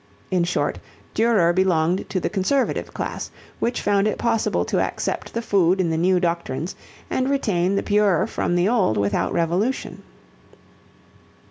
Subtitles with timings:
[0.31, 0.79] In short
[1.13, 5.91] Durer belonged to the Conservative class which found it possible to accept the food in
[5.91, 6.75] the new doctrines
[7.07, 10.01] and retain the pure from the old without revolution.